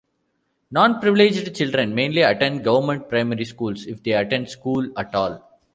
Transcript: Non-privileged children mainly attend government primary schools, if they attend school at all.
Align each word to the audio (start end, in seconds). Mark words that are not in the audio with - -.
Non-privileged 0.71 1.55
children 1.55 1.93
mainly 1.93 2.23
attend 2.23 2.63
government 2.63 3.07
primary 3.07 3.45
schools, 3.45 3.85
if 3.85 4.01
they 4.01 4.13
attend 4.13 4.49
school 4.49 4.91
at 4.97 5.13
all. 5.13 5.47